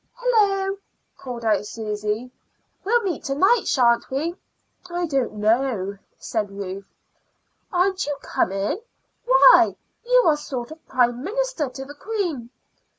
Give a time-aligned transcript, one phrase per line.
[0.17, 0.77] "Hullo!"
[1.15, 2.31] called out Susy.
[2.83, 4.35] "We'll meet to night, sha'n't we?"
[4.89, 6.85] "I don't know," said Ruth.
[7.71, 8.79] "Aren't you coming?
[9.27, 12.49] Why, you are sort of Prime Minister to the queen."